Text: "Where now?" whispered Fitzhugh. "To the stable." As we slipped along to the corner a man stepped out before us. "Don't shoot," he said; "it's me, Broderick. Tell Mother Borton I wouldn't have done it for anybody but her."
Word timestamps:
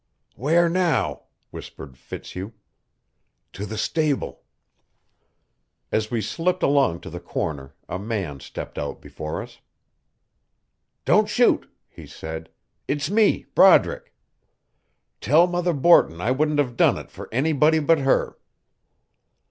"Where 0.35 0.67
now?" 0.67 1.25
whispered 1.51 1.95
Fitzhugh. 1.95 2.53
"To 3.53 3.67
the 3.67 3.77
stable." 3.77 4.41
As 5.91 6.09
we 6.09 6.21
slipped 6.21 6.63
along 6.63 7.01
to 7.01 7.11
the 7.11 7.19
corner 7.19 7.75
a 7.87 7.99
man 7.99 8.39
stepped 8.39 8.79
out 8.79 8.99
before 8.99 9.43
us. 9.43 9.59
"Don't 11.05 11.29
shoot," 11.29 11.69
he 11.87 12.07
said; 12.07 12.49
"it's 12.87 13.11
me, 13.11 13.45
Broderick. 13.53 14.11
Tell 15.19 15.45
Mother 15.45 15.71
Borton 15.71 16.19
I 16.19 16.31
wouldn't 16.31 16.57
have 16.57 16.75
done 16.75 16.97
it 16.97 17.11
for 17.11 17.31
anybody 17.31 17.77
but 17.77 17.99
her." 17.99 18.39